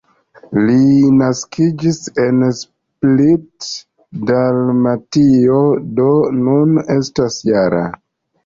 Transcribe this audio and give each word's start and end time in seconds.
Li 0.67 0.77
naskiĝis 1.17 1.99
en 2.23 2.39
Split, 2.61 3.67
Dalmatio, 4.31 5.61
do 6.01 6.09
nun 6.41 6.83
estas 6.99 7.39
-jara. 7.47 7.89